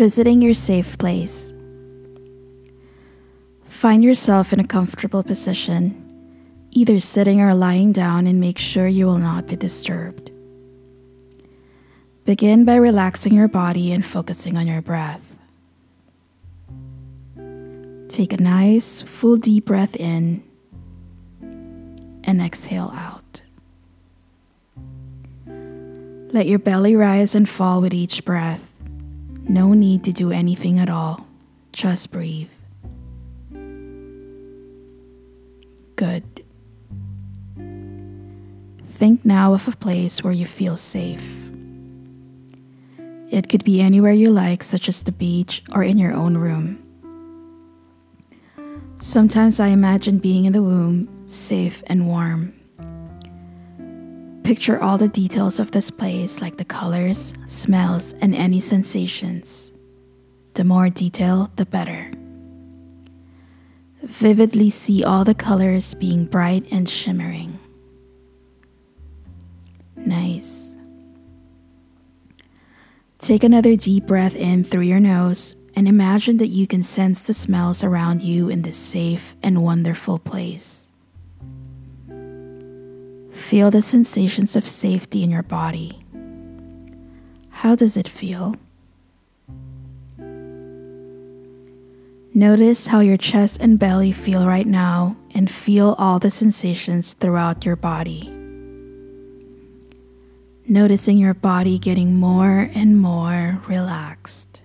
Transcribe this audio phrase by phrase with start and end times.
[0.00, 1.52] Visiting your safe place.
[3.66, 5.92] Find yourself in a comfortable position,
[6.70, 10.30] either sitting or lying down, and make sure you will not be disturbed.
[12.24, 15.36] Begin by relaxing your body and focusing on your breath.
[18.08, 20.42] Take a nice, full deep breath in
[21.42, 23.42] and exhale out.
[26.32, 28.69] Let your belly rise and fall with each breath.
[29.50, 31.26] No need to do anything at all.
[31.72, 32.52] Just breathe.
[35.96, 36.22] Good.
[38.84, 41.50] Think now of a place where you feel safe.
[43.32, 46.78] It could be anywhere you like, such as the beach or in your own room.
[48.98, 52.54] Sometimes I imagine being in the womb, safe and warm.
[54.42, 59.72] Picture all the details of this place, like the colors, smells, and any sensations.
[60.54, 62.10] The more detail, the better.
[64.02, 67.58] Vividly see all the colors being bright and shimmering.
[69.96, 70.74] Nice.
[73.18, 77.34] Take another deep breath in through your nose and imagine that you can sense the
[77.34, 80.86] smells around you in this safe and wonderful place.
[83.50, 85.98] Feel the sensations of safety in your body.
[87.50, 88.54] How does it feel?
[92.32, 97.66] Notice how your chest and belly feel right now and feel all the sensations throughout
[97.66, 98.28] your body.
[100.68, 104.62] Noticing your body getting more and more relaxed.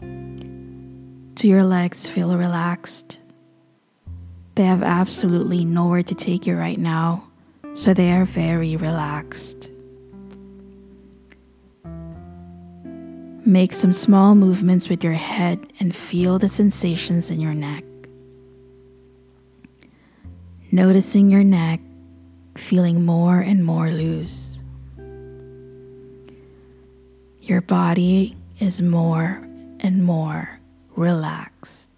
[0.00, 3.18] Do your legs feel relaxed?
[4.54, 7.24] They have absolutely nowhere to take you right now
[7.74, 9.68] so they are very relaxed.
[13.44, 17.84] Make some small movements with your head and feel the sensations in your neck.
[20.72, 21.80] Noticing your neck
[22.56, 24.58] feeling more and more loose.
[27.42, 29.46] Your body is more
[29.80, 30.58] and more
[30.96, 31.90] relaxed.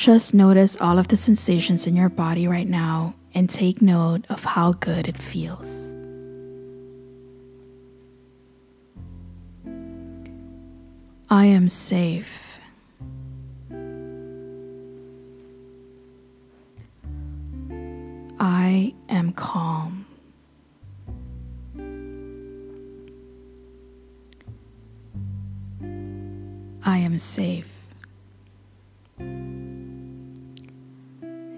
[0.00, 4.42] Just notice all of the sensations in your body right now and take note of
[4.42, 5.92] how good it feels.
[11.28, 12.58] I am safe.
[18.40, 20.06] I am calm.
[26.86, 27.79] I am safe.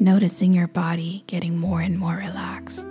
[0.02, 2.86] Noticing your body getting more and more relaxed.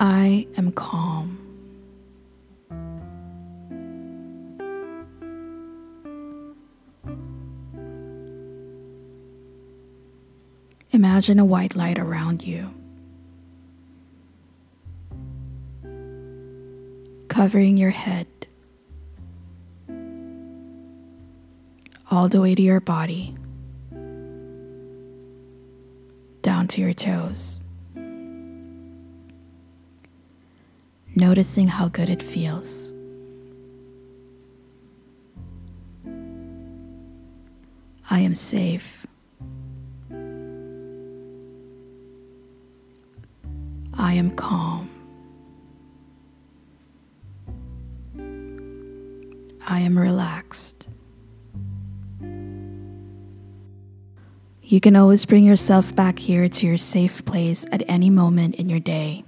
[0.00, 1.36] I am calm.
[10.90, 12.72] Imagine a white light around you,
[17.28, 18.26] covering your head
[22.10, 23.34] all the way to your body,
[26.42, 27.60] down to your toes.
[31.14, 32.92] Noticing how good it feels.
[38.10, 39.06] I am safe.
[44.00, 44.88] I am calm.
[49.66, 50.88] I am relaxed.
[54.70, 58.68] You can always bring yourself back here to your safe place at any moment in
[58.68, 59.24] your day.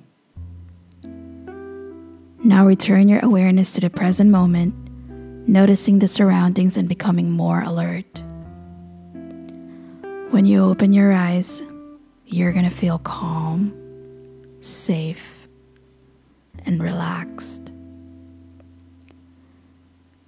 [2.45, 4.75] Now return your awareness to the present moment,
[5.49, 8.23] noticing the surroundings and becoming more alert.
[10.29, 11.63] When you open your eyes,
[12.27, 13.73] you're going to feel calm,
[14.61, 15.49] safe,
[16.67, 17.73] and relaxed.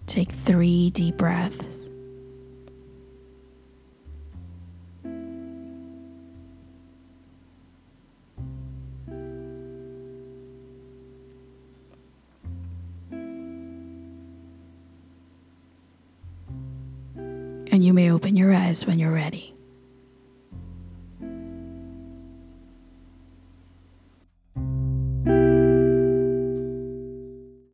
[0.07, 1.82] Take three deep breaths.
[17.73, 19.52] And you may open your eyes when you're ready.